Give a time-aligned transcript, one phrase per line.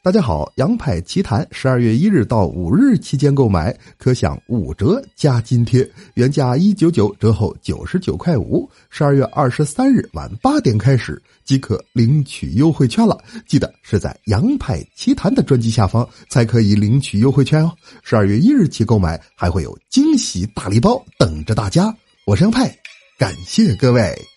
[0.00, 8.68] 大家好，洋派奇谈十二月一日到五日期间购买可享五折加津贴，原价一九九，折后九十九块五。
[8.90, 17.72] 十二月二十三日晚八点开始即可领取优惠券了，记得是在洋派奇谈的专辑下方才可以领取优惠券哦。
[18.04, 21.92] 十二月一日起购买还会有惊喜大礼包等着大家。
[22.24, 22.72] 我是杨派，
[23.18, 24.27] 感谢各位。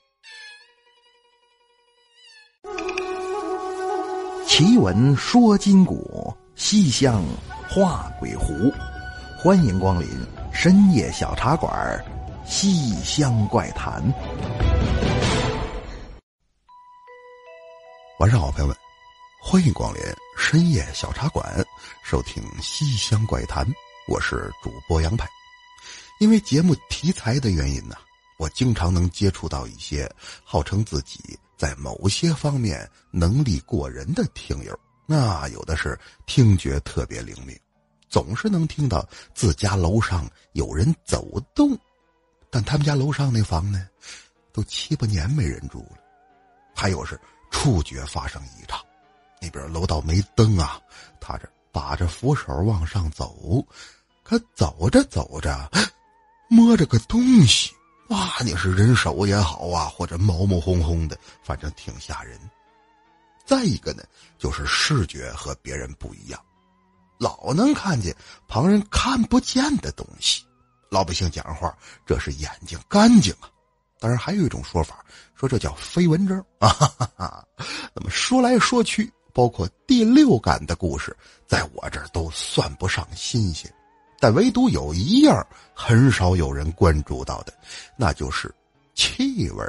[4.54, 7.24] 奇闻说今古，西厢
[7.70, 8.70] 画鬼狐。
[9.40, 10.06] 欢迎光临
[10.52, 11.74] 深夜小茶馆，
[12.46, 14.04] 《西厢怪谈》。
[18.20, 18.76] 晚上好，朋友们，
[19.42, 20.02] 欢迎光临
[20.38, 21.66] 深夜小茶馆，
[22.04, 23.66] 收听《西厢怪谈》。
[24.06, 25.26] 我是主播杨派。
[26.20, 27.96] 因为节目题材的原因呢，
[28.38, 31.40] 我经常能接触到一些号称自己。
[31.62, 34.76] 在某些方面能力过人的听友，
[35.06, 37.56] 那有的是听觉特别灵敏，
[38.10, 41.78] 总是能听到自家楼上有人走动，
[42.50, 43.88] 但他们家楼上那房呢，
[44.52, 45.98] 都七八年没人住了。
[46.76, 47.16] 还有是
[47.52, 48.84] 触觉发生异常，
[49.40, 50.82] 那边楼道没灯啊，
[51.20, 53.64] 他这把着扶手往上走，
[54.24, 55.70] 可走着走着，
[56.50, 57.72] 摸着个东西。
[58.12, 62.38] 哇，你是人手也好啊，或者毛毛烘烘的，反正挺吓人。
[63.46, 64.04] 再一个呢，
[64.38, 66.38] 就是视觉和别人不一样，
[67.18, 68.14] 老能看见
[68.50, 70.44] 旁人看不见的东西。
[70.90, 71.74] 老百姓讲话，
[72.06, 73.50] 这是眼睛干净啊。
[73.98, 76.68] 当然，还有一种说法，说这叫飞蚊症啊。
[76.68, 77.48] 哈 哈
[77.94, 81.16] 那么说来说去，包括第六感的故事，
[81.48, 83.74] 在我这儿都算不上新鲜。
[84.22, 87.52] 但唯独有一样很少有人关注到的，
[87.98, 88.54] 那就是
[88.94, 89.66] 气味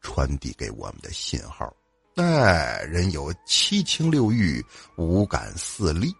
[0.00, 1.70] 传递给我们的信号。
[2.16, 4.64] 哎，人有七情六欲，
[4.96, 6.10] 五感四力，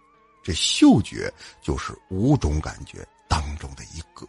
[0.43, 4.27] 这嗅觉就是五种感觉当中的一个。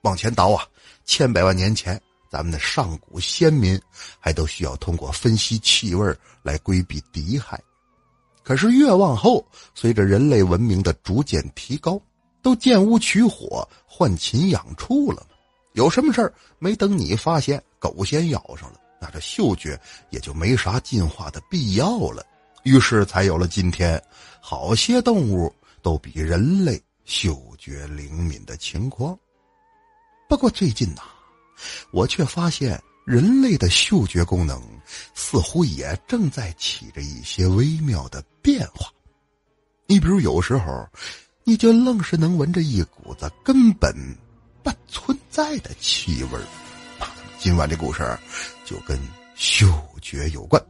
[0.00, 0.66] 往前倒啊，
[1.04, 3.80] 千百万年前，咱们的上古先民
[4.18, 6.12] 还都需要通过分析气味
[6.42, 7.62] 来规避敌害。
[8.42, 12.00] 可是越往后，随着人类文明的逐渐提高。
[12.46, 15.26] 都建屋取火，换禽养畜了
[15.72, 19.76] 有什么事儿没等你发现，狗先咬上了，那这嗅觉
[20.10, 22.24] 也就没啥进化的必要了。
[22.62, 24.00] 于是才有了今天，
[24.40, 25.52] 好些动物
[25.82, 29.18] 都比人类嗅觉灵敏的情况。
[30.28, 31.02] 不过最近呐，
[31.90, 34.62] 我却发现人类的嗅觉功能
[35.14, 38.88] 似乎也正在起着一些微妙的变化。
[39.88, 40.88] 你比如有时候。
[41.48, 43.94] 你就愣是能闻着一股子根本
[44.64, 46.40] 不存在的气味
[47.38, 48.18] 今晚这故事
[48.64, 48.98] 就跟
[49.36, 49.64] 嗅
[50.02, 50.60] 觉有关，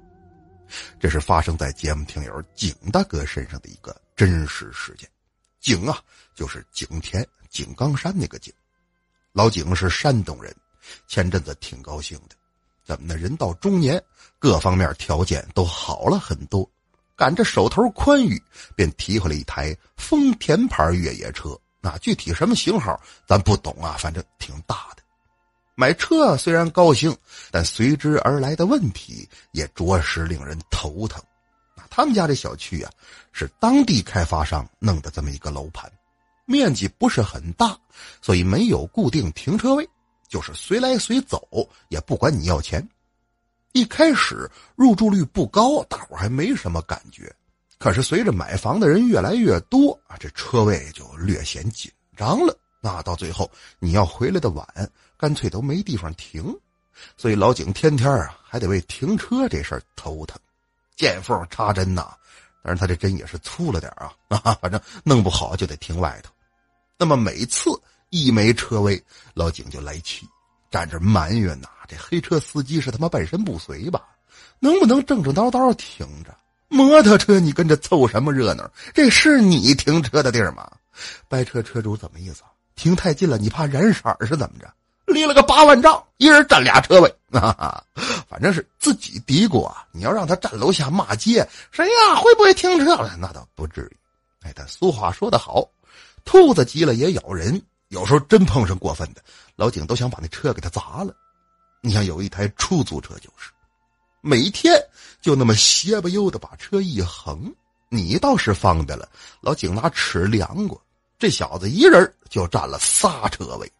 [1.00, 5.08] 这是发生在节目听友景大哥身上的一个真实事件。
[5.60, 5.98] 景啊，
[6.34, 8.52] 就是景田井冈山那个景。
[9.32, 10.54] 老景是山东人，
[11.08, 12.36] 前阵子挺高兴的，
[12.84, 13.16] 怎么呢？
[13.16, 13.98] 人到中年，
[14.38, 16.70] 各方面条件都好了很多。
[17.16, 18.40] 赶着手头宽裕，
[18.74, 21.58] 便提回了一台丰田牌越野车。
[21.80, 25.02] 那具体什么型号咱不懂啊，反正挺大的。
[25.74, 27.16] 买车虽然高兴，
[27.50, 31.22] 但随之而来的问题也着实令人头疼。
[31.88, 32.90] 他们家这小区啊，
[33.32, 35.90] 是当地开发商弄的这么一个楼盘，
[36.44, 37.78] 面积不是很大，
[38.20, 39.88] 所以没有固定停车位，
[40.28, 41.46] 就是随来随走，
[41.88, 42.86] 也不管你要钱。
[43.76, 47.30] 一开始入住率不高，大伙还没什么感觉。
[47.78, 52.58] 可是随着买房的人越来越多啊，这车位就略显紧张了。
[52.80, 54.66] 那到最后你要回来的晚，
[55.18, 56.58] 干脆都没地方停。
[57.18, 60.40] 所以老景天天啊还得为停车这事儿头疼，
[60.96, 62.16] 见缝插针呐。
[62.62, 64.10] 但是他这针也是粗了点啊
[64.42, 66.32] 啊，反正弄不好就得停外头。
[66.96, 67.70] 那么每次
[68.08, 69.04] 一没车位，
[69.34, 70.26] 老景就来气。
[70.76, 74.02] 站着埋怨呐，这黑车司机是他妈半身不遂吧？
[74.58, 76.36] 能不能正正叨叨停着？
[76.68, 78.70] 摩托车你跟着凑什么热闹？
[78.92, 80.70] 这是你停车的地儿吗？
[81.28, 82.42] 白车车主怎么意思？
[82.74, 84.70] 停太近了，你怕染色是怎么着？
[85.06, 87.82] 立了个八万丈，一人占俩车位，啊，
[88.28, 89.82] 反正是自己嘀咕啊。
[89.92, 92.16] 你要让他站楼下骂街，谁呀？
[92.16, 93.16] 会不会停车了？
[93.18, 93.96] 那倒不至于。
[94.42, 95.66] 哎，但俗话说得好，
[96.26, 97.58] 兔子急了也咬人。
[97.88, 99.22] 有时候真碰上过分的，
[99.54, 101.14] 老景都想把那车给他砸了。
[101.82, 103.50] 你像有一台出租车就是，
[104.20, 104.74] 每天
[105.20, 107.54] 就那么斜不悠的把车一横，
[107.88, 109.08] 你倒是方便了。
[109.40, 110.82] 老景拿尺量过，
[111.16, 113.72] 这小子一人就占了仨车位，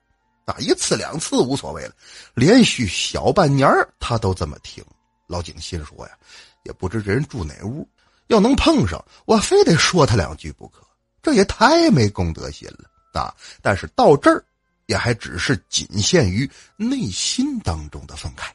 [0.45, 1.93] 啊，一次两次无所谓了，
[2.35, 3.69] 连续小半年
[3.99, 4.85] 他都这么停。
[5.27, 6.17] 老景心说呀，
[6.63, 7.89] 也不知这人住哪屋，
[8.29, 10.87] 要能碰上，我非得说他两句不可，
[11.21, 13.35] 这也太没公德心了啊！
[13.63, 14.45] 但是到这儿，
[14.87, 18.51] 也还只是仅限于内心当中的愤慨。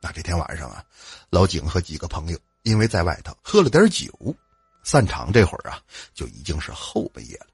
[0.00, 0.84] 那这天晚上啊，
[1.30, 4.08] 老景和几个朋友因为在外头喝了点酒，
[4.84, 5.82] 散场这会儿啊，
[6.14, 7.46] 就已经是后半夜了。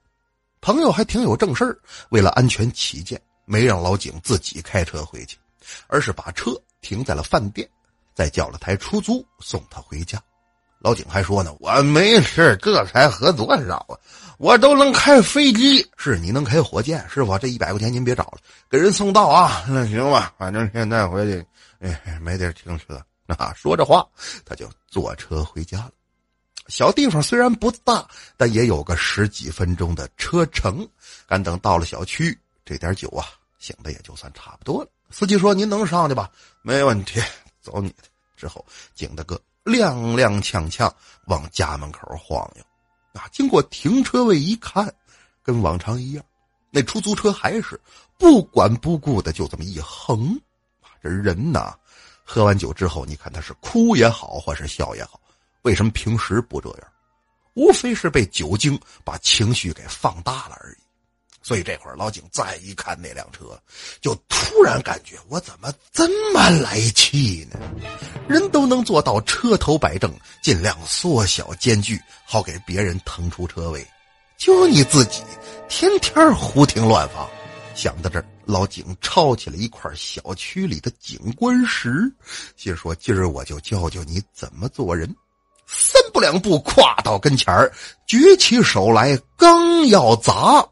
[0.60, 1.78] 朋友还挺有正事儿，
[2.10, 5.38] 为了安全起见，没让老景自己开车回去，
[5.88, 6.50] 而是把车
[6.80, 7.68] 停在了饭店，
[8.14, 10.22] 再叫了台出租送他回家。
[10.84, 13.96] 老景还说呢：“我没事，这才喝多少啊？
[14.36, 18.38] 我都能开飞机，是你能开火箭，师傅，这一百块钱您别找了，
[18.68, 19.64] 给人送到啊。
[19.66, 21.46] 那行吧，反正现在回去，
[21.80, 23.02] 哎，没地儿停车。
[23.28, 24.06] 啊，说着话，
[24.44, 25.92] 他就坐车回家了。
[26.68, 28.06] 小地方虽然不大，
[28.36, 30.86] 但也有个十几分钟的车程。
[31.26, 33.24] 赶等到了小区，这点酒啊，
[33.58, 34.90] 醒的也就算差不多了。
[35.08, 36.30] 司机说：“您能上去吧？
[36.60, 37.22] 没问题，
[37.62, 38.02] 走你的。”
[38.36, 38.62] 之后，
[38.94, 39.40] 景大哥。
[39.64, 40.90] 踉踉跄跄
[41.26, 42.62] 往家门口晃悠，
[43.18, 43.26] 啊！
[43.32, 44.94] 经过停车位一看，
[45.42, 46.24] 跟往常一样，
[46.70, 47.80] 那出租车还是
[48.18, 50.38] 不管不顾的就这么一横。
[51.02, 51.74] 这人呐，
[52.24, 55.18] 喝完酒之后，你看他是哭也好，或是笑也好，
[55.62, 56.88] 为什么平时不这样？
[57.54, 60.83] 无非是被酒精把情绪给放大了而已。
[61.44, 63.60] 所以这会儿老井再一看那辆车，
[64.00, 67.60] 就突然感觉我怎么这么来气呢？
[68.26, 70.10] 人都能做到车头摆正，
[70.42, 73.86] 尽量缩小间距，好给别人腾出车位，
[74.38, 75.20] 就你自己
[75.68, 77.28] 天天胡停乱放。
[77.74, 82.10] 想到这儿，老井抄起了一块小区里的景观石，
[82.56, 85.14] 心说：“今儿我就教教你怎么做人。”
[85.68, 87.70] 三步两步跨到跟前儿，
[88.06, 90.66] 举起手来，刚要砸。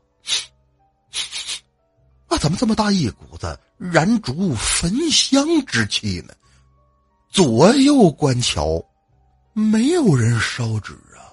[2.29, 6.35] 啊，怎么这么大一股子燃烛焚香之气呢？
[7.31, 8.82] 左右观瞧，
[9.53, 11.29] 没有人烧纸啊。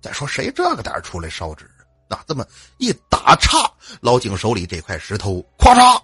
[0.00, 1.84] 再说谁这个胆出来烧纸啊？
[2.08, 2.46] 那这么
[2.78, 3.70] 一打岔，
[4.00, 6.00] 老景手里这块石头咵嚓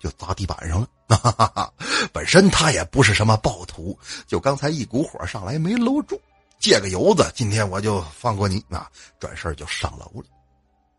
[0.00, 0.88] 就砸地板上了。
[1.06, 1.72] 哈哈哈！
[2.12, 3.96] 本身他也不是什么暴徒，
[4.26, 6.18] 就刚才一股火上来没搂住，
[6.58, 8.90] 借个油子，今天我就放过你啊！
[9.20, 10.24] 转身就上楼了。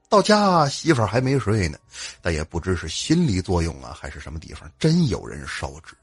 [0.07, 1.77] 到家，媳妇还没睡呢，
[2.21, 5.95] 但也不知是心理作用啊，还是什么地方真有人烧纸。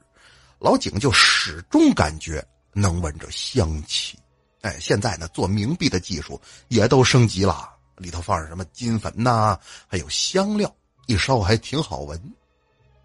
[0.59, 4.17] 老景就始终感觉能闻着香气。
[4.61, 9.57] 哎，现在呢，做冥币的技术也都升级了，里头放上什么金粉呐，
[9.87, 10.73] 还有香料，
[11.07, 12.17] 一烧还挺好闻。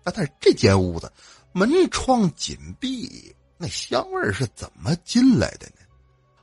[0.05, 1.11] 啊，但是这间屋子
[1.53, 5.87] 门窗紧闭，那香味是怎么进来的呢？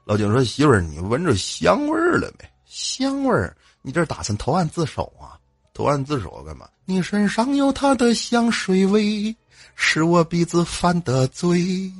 [0.06, 2.50] 老景说：“媳妇，你闻着香味了没？
[2.66, 3.56] 香味儿。”
[3.86, 5.38] 你这打算投案自首啊？
[5.72, 6.68] 投案自首干嘛？
[6.86, 9.36] 你身上有他的香水味，
[9.76, 11.92] 是我鼻子犯的罪，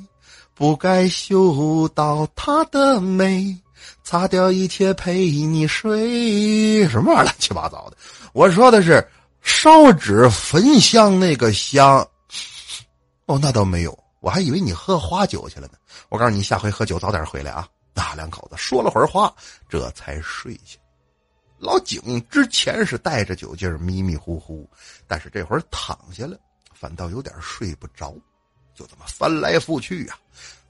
[0.52, 3.56] 不该嗅到他的美，
[4.02, 6.88] 擦掉一切陪你睡。
[6.88, 7.30] 什么玩意儿？
[7.30, 7.96] 乱七八糟的！
[8.32, 9.06] 我说的是
[9.40, 12.04] 烧纸焚香那个香。
[13.26, 15.74] 哦，那倒没有，我还以为你喝花酒去了呢。
[16.08, 17.68] 我告诉你，下回喝酒早点回来啊！
[17.94, 19.32] 那两口子说了会儿话，
[19.68, 20.78] 这才睡下。
[21.58, 24.68] 老景之前是带着酒劲儿，迷迷糊糊，
[25.06, 26.38] 但是这会儿躺下了，
[26.74, 28.14] 反倒有点睡不着，
[28.74, 30.18] 就这么翻来覆去啊，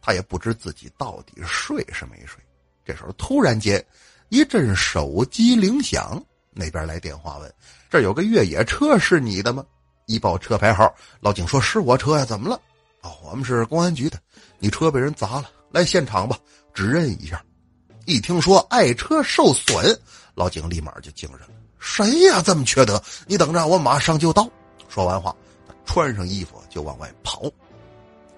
[0.00, 2.40] 他也不知自己到底睡是没睡。
[2.84, 3.84] 这时候突然间，
[4.28, 6.22] 一阵手机铃响，
[6.52, 7.52] 那边来电话问
[7.90, 9.66] ：“这有个越野车是你的吗？”
[10.06, 12.61] 一报车牌号，老景说：“是我车呀，怎么了
[13.02, 14.20] ？”“哦，我们是公安局的，
[14.61, 16.38] 你车被人砸了，来现场吧，
[16.72, 17.44] 指认一下。”
[18.06, 20.00] 一听说爱车受损。
[20.37, 23.02] 老景立马就精神了，谁呀这么缺德？
[23.26, 24.47] 你等着，我马上就到。
[24.87, 25.35] 说完话，
[25.66, 27.50] 他穿上衣服就往外跑。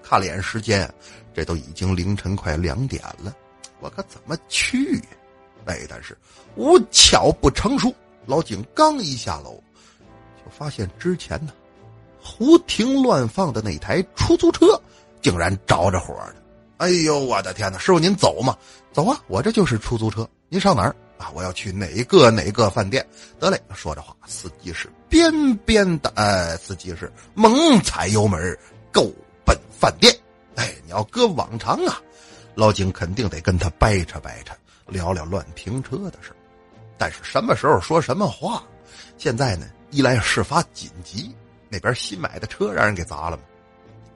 [0.01, 0.89] 看了眼时间，
[1.33, 3.35] 这都已经凌晨快两点了，
[3.81, 5.03] 我可怎么去？
[5.65, 6.17] 哎，但是
[6.55, 7.93] 无巧不成书，
[8.25, 9.61] 老景刚一下楼，
[10.37, 11.51] 就发现之前呢
[12.23, 14.81] 胡停乱放的那台出租车
[15.21, 16.35] 竟然着着火了。
[16.77, 17.77] 哎呦，我的天哪！
[17.77, 18.57] 师傅您走吗？
[18.93, 20.95] 走啊，我这就是出租车，您上哪儿？
[21.19, 21.29] 啊！
[21.35, 23.05] 我要去哪个哪个饭店？
[23.39, 23.61] 得嘞！
[23.75, 28.57] 说着话，司机是边边的，呃，司机是猛踩油门，
[28.91, 29.11] 够
[29.45, 30.11] 奔饭店。
[30.55, 32.01] 哎，你要搁往常啊，
[32.55, 34.53] 老景肯定得跟他掰扯掰扯，
[34.87, 36.31] 聊聊乱停车的事
[36.97, 38.63] 但是什么时候说什么话？
[39.17, 41.35] 现在呢，一来事发紧急，
[41.67, 43.37] 那边新买的车让人给砸了；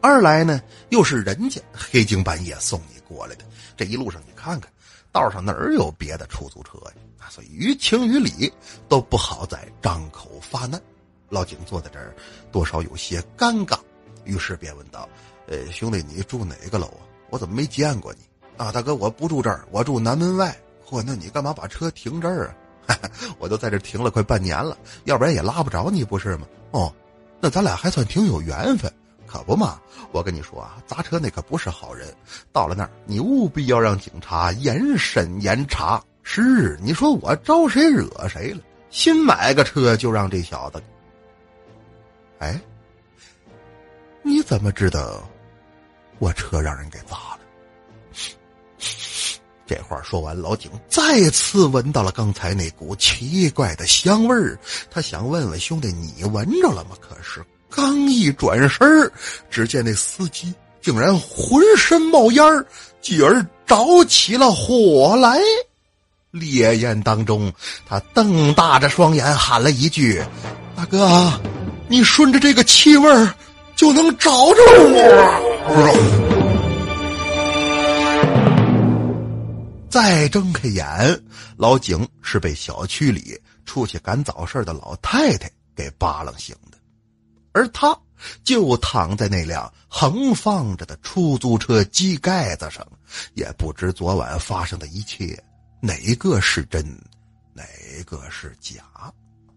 [0.02, 3.44] 二来呢，又是人家黑更半夜送你过来的，
[3.76, 4.72] 这一路上你看看。
[5.14, 6.94] 道上哪儿有别的出租车呀？
[7.20, 8.52] 啊，所以于情于理
[8.90, 10.82] 都不好再张口发难。
[11.30, 12.14] 老景坐在这儿，
[12.52, 13.78] 多少有些尴尬，
[14.26, 15.08] 于是便问道
[15.48, 17.06] ：“呃，兄弟，你住哪个楼啊？
[17.30, 18.20] 我怎么没见过你？”
[18.58, 20.56] 啊，大哥，我不住这儿，我住南门外。
[20.86, 22.54] 嚯，那你干嘛把车停这儿
[22.88, 22.98] 啊？
[23.40, 26.46] 我都在这停了快半年了，要不然也拉不着你，不是吗？
[26.72, 26.94] 哦，
[27.40, 28.92] 那咱俩还算挺有缘分，
[29.26, 29.80] 可不嘛？
[30.12, 32.14] 我跟你说啊，砸车那可不是好人，
[32.52, 36.04] 到了那儿你务必要让警察严审严查。
[36.22, 38.62] 是，你说我招谁惹谁了？
[38.90, 40.82] 新买个车就让这小子……
[42.40, 42.60] 哎，
[44.22, 45.22] 你怎么知道
[46.20, 47.40] 我车让人给砸了？
[49.66, 54.60] 这话说完，老井再次闻到了刚才那股奇怪的香味儿。
[54.92, 56.96] 他想问问兄弟，你闻着了吗？
[57.02, 57.44] 可是
[57.76, 59.12] 刚一转身
[59.50, 62.64] 只见那司机竟然浑身冒烟儿，
[63.02, 65.40] 继而着起了火来。
[66.30, 67.52] 烈焰当中，
[67.88, 70.22] 他瞪大着双眼喊了一句
[70.78, 71.34] ：“大哥，
[71.88, 73.28] 你顺着这个气味
[73.76, 75.74] 就能找着我。”
[79.90, 81.20] 再睁开眼，
[81.58, 86.73] 老井是被小区里出去赶早市的老太太给扒楞醒的，
[87.54, 87.98] 而他
[88.44, 92.86] 就躺在那辆横放着的出租车机盖子上，
[93.36, 95.42] 也不知昨晚发生的一切
[95.80, 96.84] 哪个是真，
[97.54, 97.64] 哪
[98.06, 98.84] 个是假。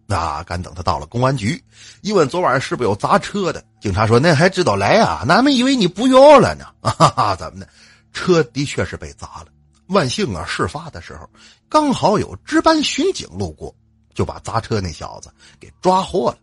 [0.08, 1.60] 那敢等他到了公安局，
[2.00, 5.24] 一问昨晚是不是有砸车的，警察说：“那还知道来啊？
[5.28, 6.66] 俺们以为你不要了呢。
[6.80, 7.68] ”啊哈哈，怎么的？
[8.12, 9.46] 车的确是被砸了。
[9.88, 10.44] 万幸啊！
[10.46, 11.28] 事发的时候，
[11.68, 13.74] 刚好有值班巡警路过，
[14.14, 16.38] 就把砸车那小子给抓获了。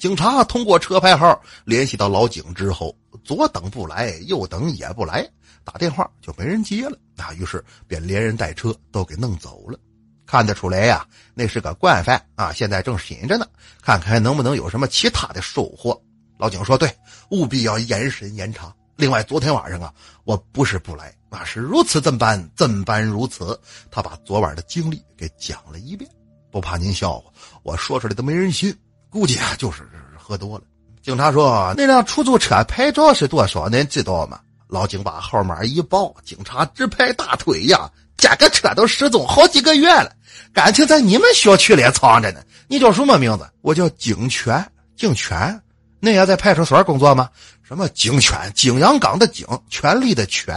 [0.00, 5.28] 警察通过车牌号联系到老井之后，左等不来，右等也不来，
[5.62, 6.96] 打电话就没人接了。
[7.14, 9.78] 那于是便连人带车都给弄走了。
[10.24, 12.50] 看得出来呀，那是个惯犯啊！
[12.50, 13.46] 现在正寻着呢，
[13.82, 16.00] 看看能不能有什么其他的收获。
[16.38, 16.90] 老井说：“对，
[17.30, 18.74] 务必要严审严查。
[18.96, 19.92] 另外，昨天晚上啊，
[20.24, 23.60] 我不是不来。”那是如此怎般，怎般如此？
[23.90, 26.10] 他把昨晚的经历给讲了一遍，
[26.50, 27.30] 不怕您笑话，
[27.62, 28.74] 我说出来都没人信，
[29.10, 30.64] 估计啊就是喝多了。
[31.02, 33.68] 警察说：“那辆出租车牌照是多少？
[33.68, 37.90] 您知道吗？”老警把号码一报，警察直拍大腿呀！
[38.16, 40.12] 这个车都失踪好几个月了，
[40.52, 42.40] 感情在你们小区里藏着呢。
[42.68, 43.48] 你叫什么名字？
[43.62, 44.64] 我叫景全，
[44.96, 45.60] 景全。
[45.98, 47.30] 那也在派出所工作吗？
[47.62, 48.38] 什么景全？
[48.54, 50.54] 景阳冈的景，权力的权。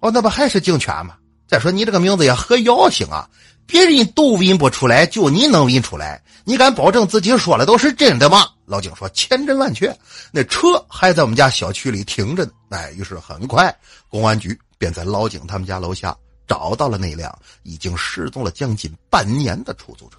[0.00, 1.16] 哦，那不还是警犬吗？
[1.46, 3.28] 再说你这个名字也很妖性啊，
[3.66, 6.22] 别人都闻不出来，就你能闻出来。
[6.44, 8.48] 你敢保证自己说的都是真的吗？
[8.64, 9.94] 老警说千真万确。
[10.30, 12.52] 那车还在我们家小区里停着呢。
[12.70, 13.74] 哎，于是很快
[14.08, 20.18] 公安局便在老井他们家楼下找到了那辆已经失踪了将近半年的出租车。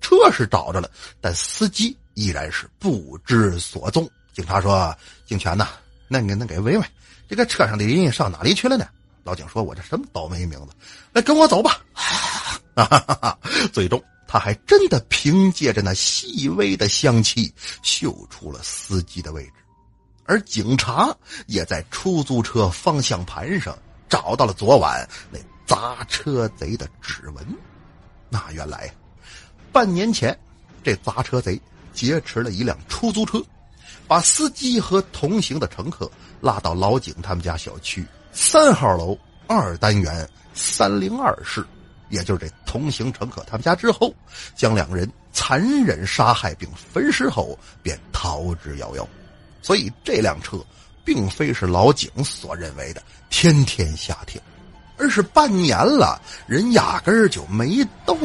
[0.00, 0.90] 车是找着了，
[1.20, 4.08] 但司机依然是不知所踪。
[4.32, 4.94] 警察说
[5.26, 5.68] ：“警犬呐，
[6.08, 6.84] 那你那给问问。”
[7.28, 8.86] 这个车上的人上哪里去了呢？
[9.24, 10.68] 老警说：“我这什么倒霉名字？
[11.12, 11.80] 来跟我走吧。”
[12.74, 12.84] 哈
[13.20, 13.38] 哈
[13.72, 17.52] 最终，他还真的凭借着那细微的香气
[17.82, 19.52] 嗅出了司机的位置，
[20.24, 21.14] 而警察
[21.46, 23.76] 也在出租车方向盘上
[24.08, 27.46] 找到了昨晚那砸车贼的指纹。
[28.28, 28.92] 那原来，
[29.72, 30.36] 半年前，
[30.82, 31.60] 这砸车贼
[31.92, 33.40] 劫持了一辆出租车，
[34.08, 36.10] 把司机和同行的乘客。
[36.40, 41.66] 拉到老井他们家小区三号楼二单元三零二室，
[42.14, 44.14] 也就是这同行乘客他们家之后，
[44.56, 49.06] 将两人残忍杀害并焚尸后，便逃之夭夭。
[49.60, 50.58] 所以这辆车
[51.04, 54.40] 并非是老井所认为的天天下停，
[54.96, 58.16] 而是半年了，人压根儿就没动。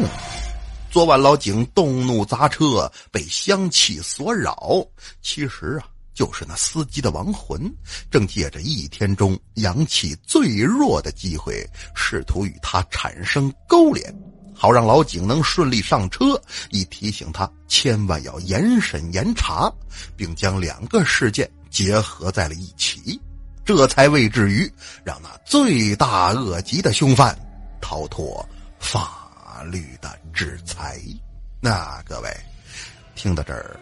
[0.91, 4.85] 昨晚老井动怒砸车，被香气所扰。
[5.21, 5.98] 其实啊。
[6.19, 7.73] 就是那司机的亡魂，
[8.11, 14.13] 正借着一天中阳气最弱的机会，试图与他产生勾连，
[14.53, 16.37] 好让老井能顺利上车，
[16.71, 19.71] 以提醒他千万要严审严查，
[20.17, 23.17] 并将两个事件结合在了一起，
[23.63, 24.69] 这才未至于
[25.05, 27.33] 让那罪大恶极的凶犯
[27.79, 28.45] 逃脱
[28.77, 30.99] 法律的制裁。
[31.61, 32.29] 那各位，
[33.15, 33.79] 听到这儿。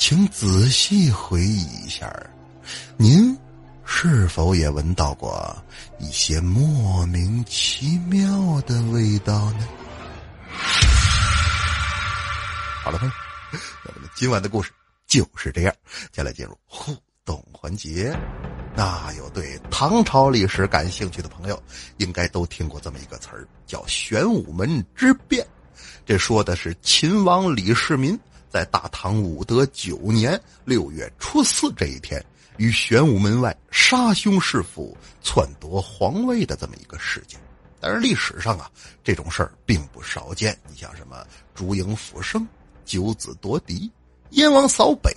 [0.00, 2.10] 请仔细回忆一下，
[2.96, 3.36] 您
[3.84, 5.54] 是否也闻到过
[5.98, 9.68] 一些莫名其妙的味道呢？
[12.82, 13.14] 好了，朋友，
[13.84, 14.72] 那么今晚的故事
[15.06, 15.74] 就是这样。
[16.10, 18.18] 接下来进入互动环节。
[18.74, 21.62] 那有对唐朝历史感兴趣的朋友，
[21.98, 25.46] 应该都听过这么一个词儿，叫玄武门之变。
[26.06, 28.18] 这说的是秦王李世民。
[28.50, 32.22] 在大唐武德九年六月初四这一天，
[32.56, 37.40] 于玄武门外杀兄弑父、篡夺皇位的这么一个事件。
[37.80, 38.70] 但是历史上啊，
[39.02, 40.54] 这种事儿并不少见。
[40.68, 42.46] 你像什么朱营复生、
[42.84, 43.90] 九子夺嫡、
[44.30, 45.10] 燕王扫北，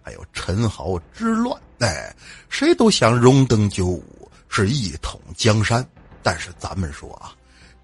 [0.00, 2.14] 还有陈豪之乱，哎，
[2.48, 5.86] 谁都想荣登九五，是一统江山。
[6.22, 7.34] 但是咱们说啊，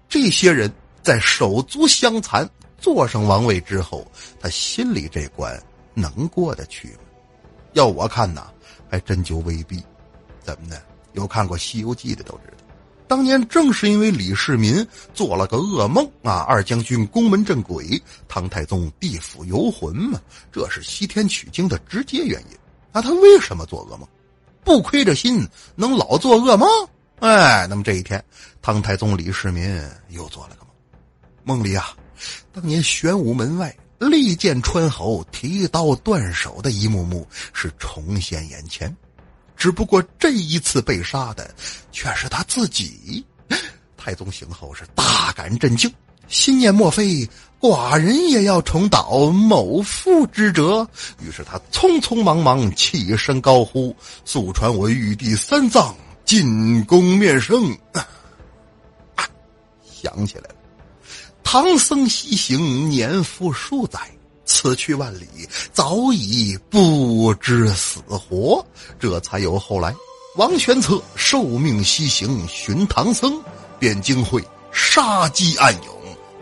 [0.09, 2.49] 这些人在手足相残、
[2.83, 4.05] 坐上王位之后，
[4.41, 5.57] 他心里这关
[5.93, 6.99] 能过得去吗？
[7.71, 8.51] 要我看呐，
[8.89, 9.81] 还真就未必。
[10.41, 10.75] 怎么呢？
[11.13, 12.65] 有看过《西游记》的都知道。
[13.07, 20.19] 当年正是因为李世民做了个噩梦啊，二将军宫门镇鬼，唐太宗地府游魂嘛，
[20.51, 22.57] 这是西天取经的直接原因。
[22.91, 24.05] 那他为什么做噩梦？
[24.65, 26.67] 不亏着心能老做噩梦？
[27.19, 28.21] 哎，那么这一天，
[28.61, 30.65] 唐太宗李世民又做了个
[31.45, 31.95] 梦，梦里啊，
[32.51, 38.95] 当年玄武门外利剑穿喉、提刀断手的一幕幕是重现眼前。
[39.55, 41.53] 只不过这一次被杀的
[41.91, 43.25] 却是他自己。
[43.95, 45.89] 太宗醒后是大感震惊，
[46.27, 47.25] 心念莫非
[47.61, 50.85] 寡人也要重蹈某父之辙？
[51.21, 57.73] 于是他匆匆忙忙起身高呼：“速传我玉帝三藏进宫面圣！”
[59.87, 60.55] 想起来了，
[61.43, 63.99] 唐僧西行年复数载。
[64.45, 65.27] 此去万里，
[65.71, 68.63] 早已不知死活，
[68.99, 69.95] 这才有后来。
[70.35, 73.41] 王玄策受命西行寻唐僧，
[73.79, 75.95] 便惊会杀机暗涌，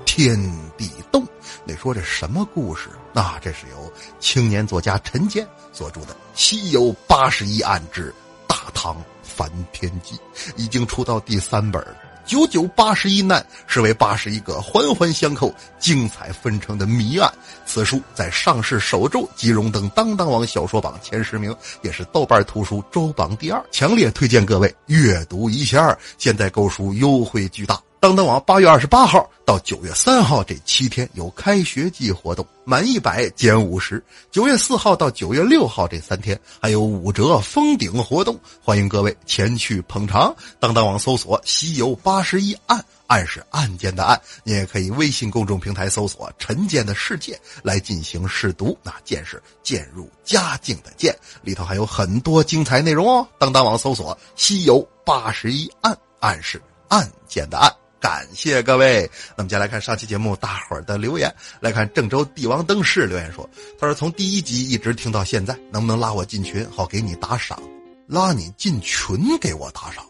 [0.03, 0.36] 天
[0.75, 1.24] 地动。
[1.63, 2.89] 你说这什么故事？
[3.13, 8.12] 那这是由青年作家陈坚所著的《西游八十一案之
[8.48, 10.15] 大唐翻天记》，
[10.55, 11.96] 已经出到第三本了。
[12.32, 17.30] 九九八十一难是为八十一个环环相扣、精彩纷呈的谜案。
[17.66, 23.62] 此书在上市首周即荣登当当网小说榜前十名，也是豆瓣图书周榜第二。
[23.70, 27.78] 强烈推荐各位阅读一下，现在购书优惠巨大。
[28.01, 34.03] 当当网八月二十八号到九月三号这七天有开学季活动，满一百减五十。
[34.31, 40.35] 九月四号到九月六号这三天还有五折封顶活动，欢迎各位前去捧场。
[40.59, 48.75] 当当网搜索《西游八十一案》，案是案件的案，你也可以微信公众平台搜索“陈建的世界”来进行试读。
[48.81, 53.27] 那“剑”是渐入佳境的“渐”，里头还有很多精彩内容哦。
[53.37, 57.72] 当当网搜索《西游八十一案》，案是案件的案。
[58.01, 59.09] 感谢各位。
[59.37, 61.33] 那么，接下来看上期节目大伙儿的留言。
[61.59, 63.48] 来看郑州帝王灯饰留言说
[63.79, 67.61] ：“他说从第一集一直听到现在，能不能拉我进群，好给你打赏？
[68.07, 70.03] 拉你进群给我打赏？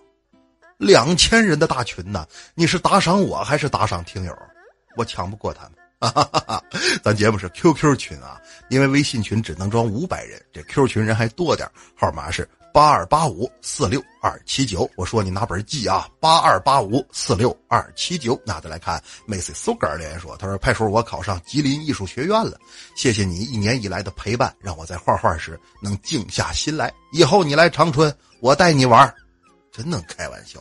[0.78, 2.26] 两千人的大群呢？
[2.56, 4.34] 你是打赏我还是打赏听友？
[4.96, 5.74] 我抢不过他们。
[6.00, 6.40] 哈哈哈！
[6.48, 6.64] 哈
[7.04, 18.40] 咱节目是 QQ 群啊，因为微信群只能装五百人，这 Q 群人还多点号码是。”八二八五四六二七九，我说你拿本记啊，八二八五四六二七九。
[18.46, 22.58] 那再来看 Macy Sugar 留言说，他说派叔我考上吉林艺术学院了，
[22.96, 26.94] 谢谢你一年以来的陪伴，让我在画画时能静下心来。
[27.12, 29.14] 以后你来长春，我带你玩，
[29.72, 30.60] 真能开玩笑。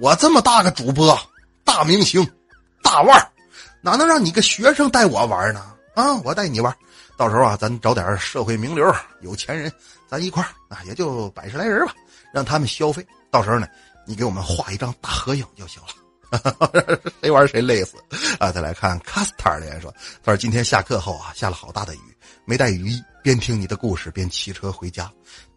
[0.00, 1.18] 我这么大个主播、
[1.64, 2.26] 大明星、
[2.82, 3.32] 大腕
[3.80, 5.74] 哪能让你个学生带我玩呢？
[5.98, 6.72] 啊，我带你玩。
[7.16, 9.72] 到时候啊，咱找点社会名流、有钱人，
[10.06, 11.92] 咱一块儿啊，也就百十来人吧，
[12.32, 13.04] 让他们消费。
[13.32, 13.66] 到时候呢，
[14.06, 15.88] 你给我们画一张大合影就行了。
[17.20, 17.96] 谁玩谁累死
[18.38, 18.52] 啊！
[18.52, 25.10] 再来看 c a s t a r 留言说：“他说今天下课后啊，下了好大的雨，没带雨衣，边听你的故事边骑车回家。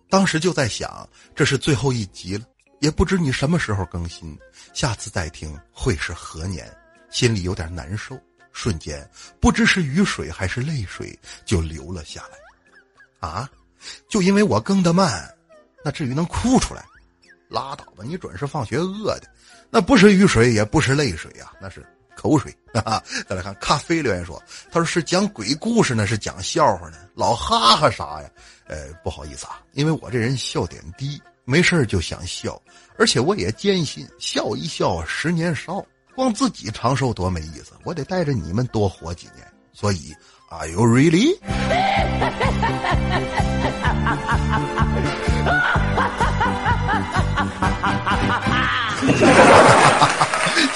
[0.09, 2.45] 当时就在想，这是最后一集了，
[2.79, 4.35] 也不知你什么时候更新，
[4.73, 6.67] 下次再听会是何年，
[7.11, 8.17] 心里有点难受。”
[8.53, 9.07] 瞬间，
[9.39, 13.27] 不知是雨水还是泪水，就流了下来。
[13.27, 13.49] 啊，
[14.09, 15.29] 就因为我更的慢，
[15.83, 16.83] 那至于能哭出来？
[17.49, 19.23] 拉倒吧，你准是放学饿的。
[19.69, 21.85] 那不是雨水，也不是泪水呀，那是
[22.15, 22.55] 口水。
[22.73, 26.97] 哈哈 再来看咖啡留言说：“他说是讲鬼故事呢，是讲笑话呢？
[27.13, 28.29] 老哈哈啥呀？
[28.67, 32.61] 呃，不好意思啊，因为我这人笑点低，没事就想笑，
[32.97, 39.47] 而且我也坚信笑一笑，十年少。”光自己长寿多没意思，我得带着你们多活几年。
[39.73, 40.13] 所以
[40.49, 41.37] ，Are you really？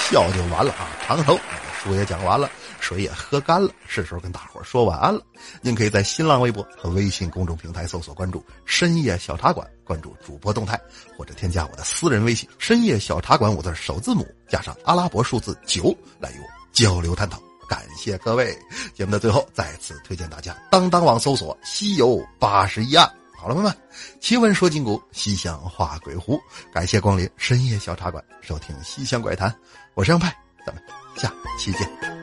[0.08, 0.88] 笑就完了啊！
[1.06, 1.38] 长寿，
[1.82, 2.50] 书也讲完了，
[2.86, 5.20] 水也喝干了，是时候跟大伙说晚安了。
[5.60, 10.80] 您可以在新浪微博和微信公众平台搜索关注“深夜小茶馆”，关注主播动态，
[11.18, 17.42] 或者添加我的私人微信“深夜小茶馆”五字首字母加上阿拉伯数字九，来与我交流探讨。
[17.68, 18.56] 感谢各位！
[18.94, 23.04] 节目的最后，再次推荐大家当当网搜索《西游八十一案》。
[23.36, 23.76] 好了朋友们，
[24.20, 26.38] 奇闻说今古，西厢画鬼狐，
[26.72, 29.52] 感谢光临深夜小茶馆，收听西厢怪谈，
[29.94, 30.32] 我是杨派，
[30.64, 30.80] 咱们
[31.16, 32.15] 下期见。